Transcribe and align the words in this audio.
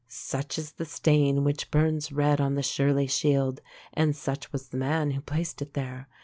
Such 0.07 0.57
is 0.57 0.71
the 0.71 0.85
stain 0.85 1.43
which 1.43 1.69
burns 1.69 2.11
red 2.11 2.41
on 2.41 2.55
the 2.55 2.63
Shirley 2.63 3.05
shield, 3.05 3.61
and 3.93 4.15
such 4.15 4.51
was 4.51 4.69
the 4.69 4.77
man 4.77 5.11
who 5.11 5.21
placed 5.21 5.61
it 5.61 5.75
there. 5.75 6.09